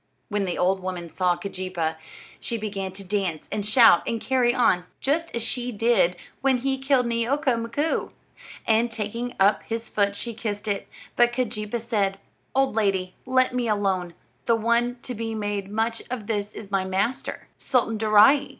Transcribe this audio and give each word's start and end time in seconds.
When 0.29 0.45
the 0.45 0.57
old 0.57 0.79
woman 0.79 1.09
saw 1.11 1.35
Keejeepaa, 1.37 1.95
she 2.39 2.57
began 2.57 2.91
to 2.93 3.03
dance, 3.03 3.47
and 3.51 3.63
shout, 3.63 4.01
and 4.07 4.19
carry 4.19 4.51
on, 4.51 4.85
just 4.99 5.29
as 5.35 5.43
she 5.43 5.71
did 5.71 6.15
when 6.41 6.57
he 6.57 6.79
killed 6.79 7.05
Neeoka 7.05 7.53
Mkoo, 7.55 8.09
and 8.65 8.89
taking 8.89 9.35
up 9.39 9.61
his 9.61 9.89
foot 9.89 10.15
she 10.15 10.33
kissed 10.33 10.67
it; 10.67 10.87
but 11.15 11.31
Keejeepaa 11.31 11.79
said: 11.81 12.17
"Old 12.55 12.73
lady, 12.73 13.13
let 13.27 13.53
me 13.53 13.67
alone; 13.67 14.15
the 14.47 14.55
one 14.55 14.97
to 15.03 15.13
be 15.13 15.35
made 15.35 15.69
much 15.69 16.01
of 16.09 16.27
is 16.31 16.53
this 16.53 16.71
my 16.71 16.83
master, 16.83 17.47
Sultan 17.55 17.99
Daaraaee. 17.99 18.49